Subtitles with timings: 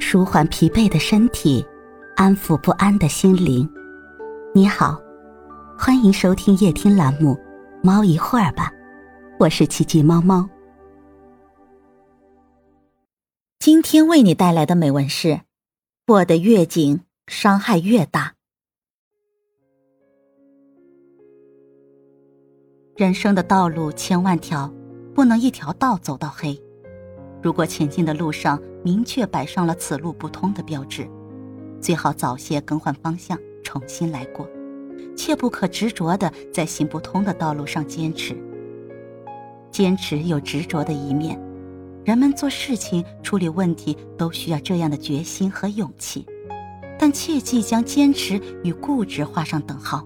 [0.00, 1.64] 舒缓疲惫的身体，
[2.16, 3.68] 安抚不安的心灵。
[4.54, 5.00] 你好，
[5.78, 7.34] 欢迎收听夜听栏目
[7.82, 8.70] 《猫一会儿吧》，
[9.38, 10.48] 我是奇迹猫猫。
[13.58, 15.40] 今天为你带来的美文是：
[16.06, 18.34] 过得越紧，伤害越大。
[22.96, 24.72] 人生的道路千万条，
[25.14, 26.58] 不能一条道走到黑。
[27.40, 31.06] 如果前进的路上明确摆上了“此路不通”的标志，
[31.78, 34.48] 最好早些更换方向，重新来过，
[35.14, 38.34] 切不可执着的在行不通的道路上坚持。
[39.70, 41.38] 坚持有执着的一面，
[42.02, 46.24] 人们做事情、处理问题都需要这样的决心和勇气，
[46.98, 50.02] 但切忌将坚持与固执画上等号。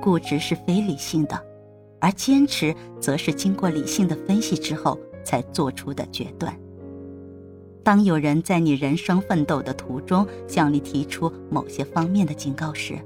[0.00, 1.44] 固执是非理性的，
[2.00, 4.96] 而坚持则是经过理性的分析之后。
[5.24, 6.56] 才做出的决断。
[7.86, 12.98] 当有人在你人生奋斗的途中向你提出某些方面的警告时，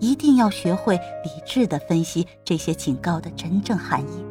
[0.00, 4.24] 一定要学会理智的分析这些警告的真正含义。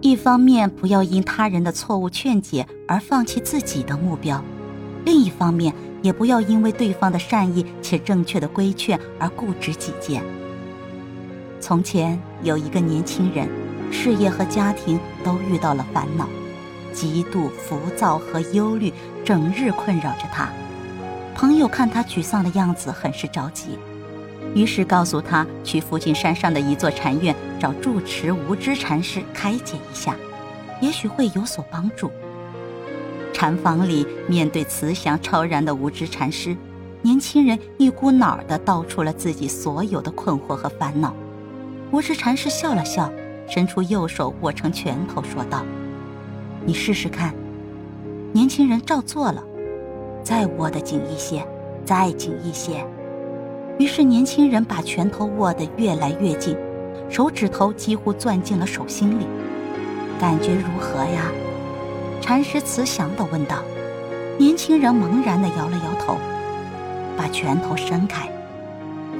[0.00, 4.42] 一方面，不要因他人的错误劝解而放弃自己的目标；
[5.04, 10.20] 另一方面，也不要因为对方的善意且正确的规劝而固执己见。
[11.60, 13.48] 从前有一个年轻人。
[13.92, 16.28] 事业和家庭都遇到了烦恼，
[16.94, 18.92] 极度浮躁和忧虑
[19.24, 20.48] 整日困扰着他。
[21.34, 23.78] 朋友看他沮丧的样子，很是着急，
[24.54, 30.14] 于是告诉他去附近山上的一座禅院找住持无知禅师开解一下，
[30.80, 32.10] 也许会有所帮助。
[33.32, 36.56] 禅房里面对慈祥超然的无知禅师，
[37.02, 41.12] 年轻人一股脑儿地道出了自己所有的困惑和烦恼。
[41.90, 43.10] 无知禅师笑了笑。
[43.46, 45.62] 伸出右手握成拳头，说道
[46.64, 47.34] ：“你试试看。”
[48.32, 49.42] 年轻人照做了，
[50.22, 51.46] 再握得紧一些，
[51.84, 52.84] 再紧一些。
[53.78, 56.56] 于是年轻人把拳头握得越来越紧，
[57.08, 59.26] 手指头几乎攥进了手心里。
[60.18, 61.30] 感觉如何呀？
[62.20, 63.56] 禅师慈祥地问道。
[64.36, 66.16] 年轻人茫然地摇了摇头，
[67.16, 68.28] 把拳头伸开。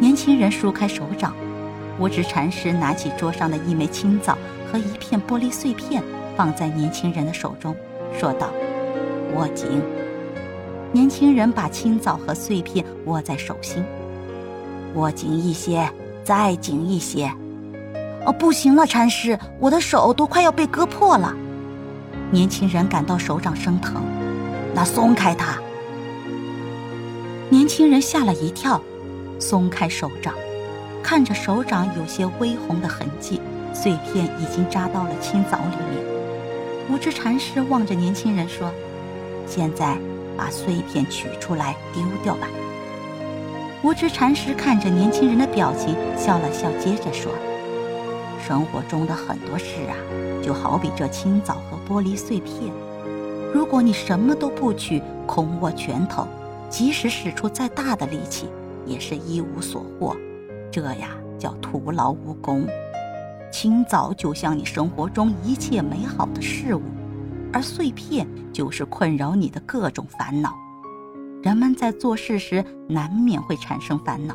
[0.01, 1.33] 年轻人舒开手掌。
[2.01, 6.03] 五指禅师拿起桌上的一枚青枣和一片玻璃碎片，
[6.37, 7.75] 放在年轻人的手中，
[8.19, 8.51] 说道
[9.37, 9.83] ：“握紧。”
[10.93, 13.85] 年轻人把青枣和碎片握在手心，
[14.95, 15.91] 握紧一些，
[16.23, 17.31] 再紧一些。
[18.25, 21.35] 哦，不行了，禅师，我的手都快要被割破了。
[22.31, 24.03] 年轻人感到手掌生疼，
[24.75, 25.59] 那松开它。
[27.51, 28.81] 年轻人吓了一跳，
[29.39, 30.33] 松开手掌。
[31.03, 33.41] 看着手掌有些微红的痕迹，
[33.75, 36.14] 碎片已经扎到了青枣里面。
[36.91, 38.71] 无知禅师望着年轻人说
[39.49, 39.97] ：“现在
[40.37, 42.47] 把碎片取出来丢掉吧。”
[43.83, 47.33] 无知禅师看着年轻人的表情，笑了笑，接着说
[48.47, 49.97] ：“生活中的很多事啊，
[50.43, 52.71] 就好比这青枣和玻璃碎片，
[53.55, 56.27] 如果你什么都不取，空握拳头，
[56.69, 58.49] 即使使出再大的力气，
[58.85, 60.15] 也是一无所获。”
[60.71, 62.67] 这呀叫徒劳无功。
[63.55, 66.83] 青枣就像你生活中一切美好的事物，
[67.53, 70.53] 而碎片就是困扰你的各种烦恼。
[71.41, 74.35] 人们在做事时难免会产生烦恼，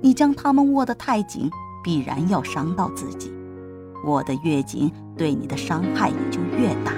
[0.00, 1.50] 你将它们握得太紧，
[1.82, 3.34] 必然要伤到自己。
[4.04, 4.88] 握得越紧，
[5.18, 6.92] 对你的伤害也就越大。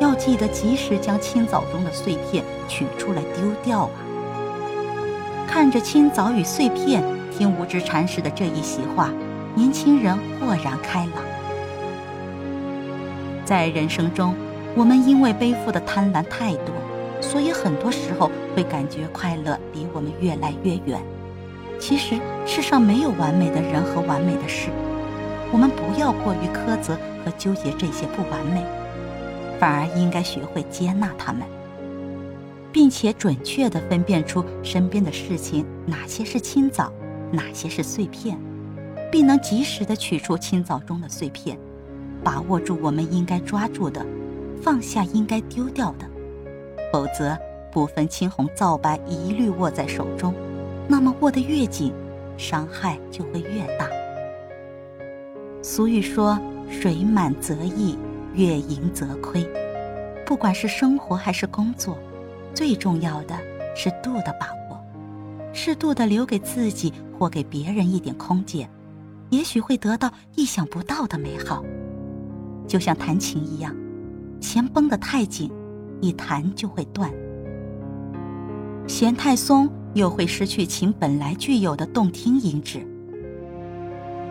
[0.00, 3.98] 要记得及时将青枣中的碎片取出来丢掉啊！
[5.48, 7.02] 看着青枣与碎片。
[7.32, 9.10] 听无知禅师的这一席话，
[9.56, 11.24] 年轻人豁然开朗。
[13.42, 14.34] 在人生中，
[14.74, 16.74] 我们因为背负的贪婪太多，
[17.22, 21.00] 所以很多时候会感觉快乐离我们越来越远。
[21.80, 24.68] 其实世上没有完美的人和完美的事，
[25.50, 26.94] 我们不要过于苛责
[27.24, 28.62] 和纠结这些不完美，
[29.58, 31.42] 反而应该学会接纳他们。
[32.70, 36.92] 并且准确地分辨出身边的事情哪些是清早。
[37.32, 38.38] 哪些是碎片，
[39.10, 41.58] 并能及时的取出青枣中的碎片，
[42.22, 44.04] 把握住我们应该抓住的，
[44.62, 46.06] 放下应该丢掉的，
[46.92, 47.38] 否则
[47.72, 50.34] 不分青红皂白一律握在手中，
[50.88, 51.92] 那么握得越紧，
[52.36, 53.88] 伤害就会越大。
[55.62, 56.38] 俗语说
[56.70, 57.98] ：“水满则溢，
[58.34, 59.46] 月盈则亏。”
[60.26, 61.96] 不管是生活还是工作，
[62.54, 63.36] 最重要的
[63.74, 64.80] 是度的把握，
[65.52, 66.92] 适度的留给自己。
[67.18, 68.68] 或给别人一点空间，
[69.30, 71.64] 也许会得到意想不到的美好。
[72.66, 73.74] 就像弹琴一样，
[74.40, 75.50] 弦绷得太紧，
[76.00, 77.08] 一弹就会断；
[78.86, 82.86] 弦太松又会失去琴本来具有的动听音质。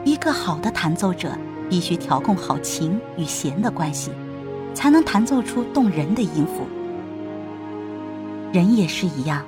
[0.03, 1.31] 一个好的弹奏者
[1.69, 4.11] 必须调控好琴与弦的关系，
[4.73, 6.67] 才能弹奏出动人的音符。
[8.51, 9.45] 人也是一样，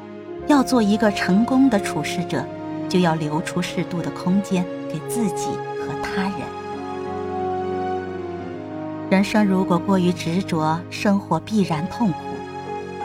[0.47, 2.43] 要做一个成功的处事者，
[2.89, 5.47] 就要留出适度的空间给自己
[5.79, 6.41] 和他人。
[9.09, 12.17] 人生如果过于执着，生活必然痛苦；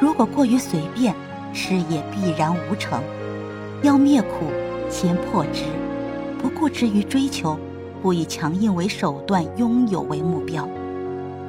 [0.00, 1.14] 如果过于随便，
[1.52, 3.00] 事业必然无成。
[3.82, 4.50] 要灭苦，
[4.88, 5.64] 先破执，
[6.40, 7.56] 不固执于追求，
[8.00, 10.68] 不以强硬为手段，拥有为目标。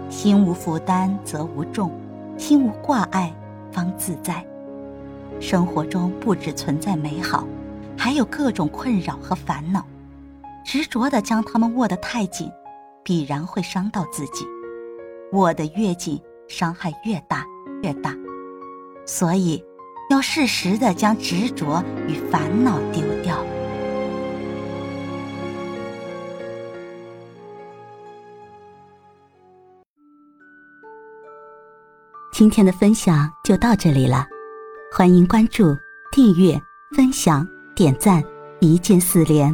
[0.10, 1.92] 心无负担则无重，
[2.38, 3.34] 心无挂碍
[3.72, 4.46] 方自在。
[5.40, 7.44] 生活中不只存在美好，
[7.98, 9.84] 还有各种困扰和烦恼。
[10.66, 12.52] 执着的将它们握得太紧。
[13.06, 14.48] 必然会伤到自己，
[15.34, 16.18] 握得越紧，
[16.48, 17.46] 伤害越大
[17.82, 18.16] 越大。
[19.06, 19.62] 所以，
[20.10, 23.46] 要适时的将执着与烦恼丢掉。
[32.32, 34.26] 今天的分享就到这里了，
[34.96, 35.76] 欢迎关注、
[36.10, 36.58] 订阅、
[36.96, 37.46] 分享、
[37.76, 38.24] 点赞，
[38.62, 39.54] 一键四连，